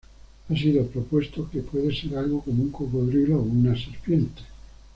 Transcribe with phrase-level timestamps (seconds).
[0.49, 4.41] Ha sido propuesto que puede ser algo como un cocodrilo o una serpiente.